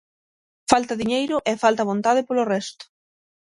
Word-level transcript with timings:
Falta 0.71 0.99
diñeiro 1.01 1.37
e 1.51 1.53
falta 1.63 1.87
vontade 1.91 2.21
polo 2.27 2.47
resto. 2.53 2.83